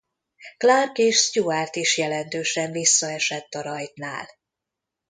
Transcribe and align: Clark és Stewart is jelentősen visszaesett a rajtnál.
Clark 0.57 0.97
és 0.97 1.17
Stewart 1.17 1.75
is 1.75 1.97
jelentősen 1.97 2.71
visszaesett 2.71 3.53
a 3.53 3.61
rajtnál. 3.61 4.29